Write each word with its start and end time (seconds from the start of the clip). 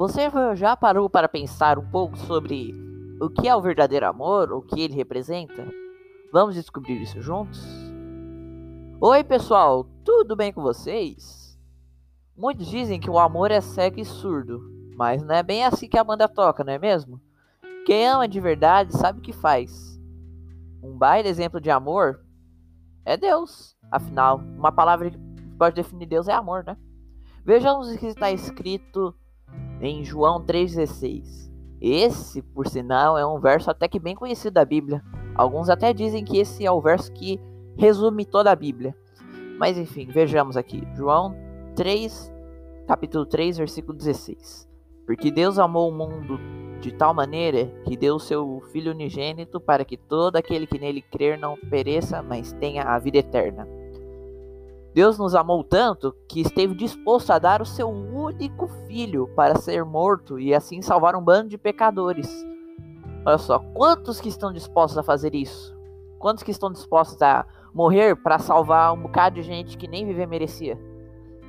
Você 0.00 0.30
já 0.54 0.74
parou 0.74 1.10
para 1.10 1.28
pensar 1.28 1.78
um 1.78 1.86
pouco 1.90 2.16
sobre 2.16 2.74
o 3.20 3.28
que 3.28 3.46
é 3.46 3.54
o 3.54 3.60
verdadeiro 3.60 4.06
amor, 4.06 4.50
o 4.50 4.62
que 4.62 4.80
ele 4.80 4.94
representa? 4.94 5.70
Vamos 6.32 6.54
descobrir 6.54 7.02
isso 7.02 7.20
juntos? 7.20 7.62
Oi, 8.98 9.22
pessoal, 9.22 9.84
tudo 10.02 10.34
bem 10.34 10.54
com 10.54 10.62
vocês? 10.62 11.54
Muitos 12.34 12.66
dizem 12.66 12.98
que 12.98 13.10
o 13.10 13.18
amor 13.18 13.50
é 13.50 13.60
cego 13.60 14.00
e 14.00 14.04
surdo, 14.06 14.62
mas 14.96 15.22
não 15.22 15.34
é 15.34 15.42
bem 15.42 15.66
assim 15.66 15.86
que 15.86 15.98
a 15.98 16.04
banda 16.04 16.26
toca, 16.26 16.64
não 16.64 16.72
é 16.72 16.78
mesmo? 16.78 17.20
Quem 17.84 18.08
ama 18.08 18.26
de 18.26 18.40
verdade 18.40 18.96
sabe 18.96 19.18
o 19.18 19.22
que 19.22 19.34
faz. 19.34 20.00
Um 20.82 20.96
baile 20.96 21.28
exemplo 21.28 21.60
de 21.60 21.70
amor 21.70 22.24
é 23.04 23.18
Deus. 23.18 23.76
Afinal, 23.92 24.38
uma 24.38 24.72
palavra 24.72 25.10
que 25.10 25.18
pode 25.58 25.76
definir 25.76 26.06
Deus 26.06 26.26
é 26.26 26.32
amor, 26.32 26.64
né? 26.64 26.74
Vejamos 27.44 27.90
o 27.90 27.98
que 27.98 28.06
está 28.06 28.32
escrito 28.32 29.14
em 29.80 30.04
João 30.04 30.44
3,16. 30.44 31.50
Esse, 31.80 32.42
por 32.42 32.68
sinal, 32.68 33.16
é 33.16 33.26
um 33.26 33.40
verso 33.40 33.70
até 33.70 33.88
que 33.88 33.98
bem 33.98 34.14
conhecido 34.14 34.54
da 34.54 34.64
Bíblia. 34.64 35.02
Alguns 35.34 35.70
até 35.70 35.92
dizem 35.92 36.24
que 36.24 36.38
esse 36.38 36.64
é 36.66 36.70
o 36.70 36.80
verso 36.80 37.10
que 37.12 37.40
resume 37.76 38.26
toda 38.26 38.50
a 38.50 38.56
Bíblia. 38.56 38.94
Mas 39.58 39.78
enfim, 39.78 40.06
vejamos 40.06 40.56
aqui. 40.56 40.82
João 40.94 41.34
3, 41.74 42.32
capítulo 42.86 43.24
3, 43.24 43.58
versículo 43.58 43.96
16. 43.96 44.68
Porque 45.06 45.30
Deus 45.30 45.58
amou 45.58 45.88
o 45.88 45.92
mundo 45.92 46.38
de 46.80 46.92
tal 46.92 47.12
maneira 47.12 47.66
que 47.84 47.96
deu 47.96 48.16
o 48.16 48.20
seu 48.20 48.62
Filho 48.72 48.92
unigênito 48.92 49.60
para 49.60 49.84
que 49.84 49.96
todo 49.96 50.36
aquele 50.36 50.66
que 50.66 50.78
nele 50.78 51.02
crer 51.02 51.38
não 51.38 51.56
pereça, 51.56 52.22
mas 52.22 52.52
tenha 52.54 52.84
a 52.84 52.98
vida 52.98 53.18
eterna. 53.18 53.66
Deus 55.00 55.16
nos 55.16 55.34
amou 55.34 55.64
tanto 55.64 56.14
que 56.28 56.42
esteve 56.42 56.74
disposto 56.74 57.30
a 57.30 57.38
dar 57.38 57.62
o 57.62 57.64
seu 57.64 57.88
único 57.88 58.68
filho 58.86 59.30
para 59.34 59.56
ser 59.56 59.82
morto 59.82 60.38
e 60.38 60.54
assim 60.54 60.82
salvar 60.82 61.16
um 61.16 61.24
bando 61.24 61.48
de 61.48 61.56
pecadores. 61.56 62.28
Olha 63.24 63.38
só, 63.38 63.60
quantos 63.72 64.20
que 64.20 64.28
estão 64.28 64.52
dispostos 64.52 64.98
a 64.98 65.02
fazer 65.02 65.34
isso? 65.34 65.74
Quantos 66.18 66.42
que 66.42 66.50
estão 66.50 66.70
dispostos 66.70 67.22
a 67.22 67.46
morrer 67.72 68.14
para 68.14 68.38
salvar 68.38 68.92
um 68.92 69.00
bocado 69.00 69.36
de 69.36 69.42
gente 69.42 69.78
que 69.78 69.88
nem 69.88 70.04
viver 70.04 70.26
merecia? 70.26 70.78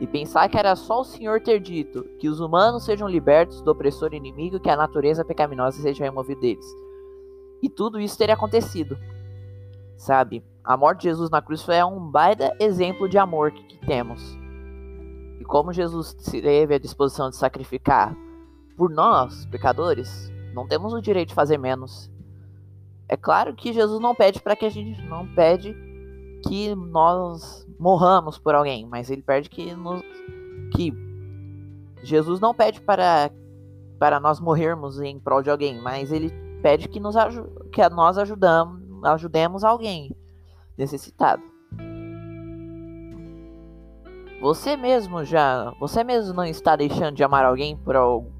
E 0.00 0.06
pensar 0.06 0.48
que 0.48 0.56
era 0.56 0.74
só 0.74 1.02
o 1.02 1.04
Senhor 1.04 1.38
ter 1.42 1.60
dito 1.60 2.02
que 2.18 2.30
os 2.30 2.40
humanos 2.40 2.86
sejam 2.86 3.06
libertos 3.06 3.60
do 3.60 3.72
opressor 3.72 4.14
inimigo, 4.14 4.58
que 4.58 4.70
a 4.70 4.76
natureza 4.76 5.22
pecaminosa 5.22 5.82
seja 5.82 6.04
removida 6.04 6.40
deles. 6.40 6.66
E 7.62 7.68
tudo 7.68 8.00
isso 8.00 8.16
teria 8.16 8.36
acontecido. 8.36 8.96
Sabe? 9.98 10.42
A 10.64 10.78
morte 10.78 11.00
de 11.00 11.08
Jesus 11.08 11.28
na 11.28 11.42
cruz 11.42 11.62
foi 11.62 11.82
um 11.84 12.10
baita 12.10 12.56
exemplo 12.58 13.06
de 13.06 13.18
amor 13.18 13.50
que, 13.50 13.76
temos. 13.84 14.38
E 15.38 15.44
como 15.44 15.74
Jesus 15.74 16.14
teve 16.14 16.74
a 16.74 16.78
disposição 16.78 17.28
de 17.28 17.36
sacrificar 17.36 18.16
por 18.74 18.88
nós, 18.88 19.44
pecadores, 19.46 20.32
não 20.54 20.66
temos 20.66 20.94
o 20.94 21.02
direito 21.02 21.28
de 21.28 21.34
fazer 21.34 21.58
menos. 21.58 22.10
É 23.06 23.14
claro 23.14 23.54
que 23.54 23.74
Jesus 23.74 24.00
não 24.00 24.14
pede 24.14 24.40
para 24.40 24.56
que 24.56 24.64
a 24.64 24.70
gente 24.70 25.02
não 25.02 25.26
pede 25.34 25.76
que 26.48 26.74
nós 26.74 27.66
morramos 27.78 28.38
por 28.38 28.54
alguém, 28.54 28.86
mas 28.86 29.10
ele 29.10 29.20
pede 29.20 29.50
que 29.50 29.74
nos, 29.74 30.00
que 30.74 30.94
Jesus 32.02 32.40
não 32.40 32.54
pede 32.54 32.80
para 32.80 33.30
para 33.98 34.18
nós 34.18 34.40
morrermos 34.40 34.98
em 35.00 35.20
prol 35.20 35.42
de 35.42 35.50
alguém, 35.50 35.80
mas 35.80 36.10
ele 36.10 36.30
pede 36.62 36.88
que 36.88 36.98
nos 36.98 37.14
que 37.70 37.86
nós 37.90 38.16
ajudamos, 38.16 38.82
ajudemos 39.04 39.62
alguém 39.62 40.10
necessitado. 40.76 41.42
Você 44.40 44.76
mesmo 44.76 45.24
já, 45.24 45.72
você 45.80 46.04
mesmo 46.04 46.34
não 46.34 46.44
está 46.44 46.76
deixando 46.76 47.16
de 47.16 47.24
amar 47.24 47.44
alguém 47.44 47.76
por, 47.76 47.94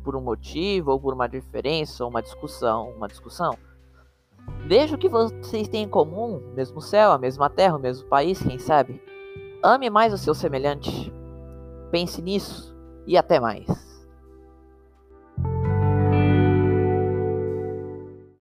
por 0.04 0.14
um 0.14 0.20
motivo 0.20 0.90
ou 0.90 1.00
por 1.00 1.14
uma 1.14 1.26
diferença 1.26 2.04
ou 2.04 2.10
uma 2.10 2.20
discussão, 2.20 2.90
uma 2.90 3.08
discussão? 3.08 3.56
Veja 4.66 4.96
o 4.96 4.98
que 4.98 5.08
vocês 5.08 5.68
têm 5.68 5.84
em 5.84 5.88
comum, 5.88 6.42
mesmo 6.54 6.80
céu, 6.80 7.12
a 7.12 7.18
mesma 7.18 7.48
terra, 7.48 7.76
o 7.76 7.80
mesmo 7.80 8.06
país, 8.08 8.42
quem 8.42 8.58
sabe? 8.58 9.00
Ame 9.62 9.88
mais 9.88 10.12
o 10.12 10.18
seu 10.18 10.34
semelhante. 10.34 11.12
Pense 11.90 12.20
nisso 12.20 12.76
e 13.06 13.16
até 13.16 13.40
mais. 13.40 13.83